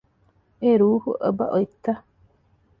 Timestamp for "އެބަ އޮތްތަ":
1.23-1.93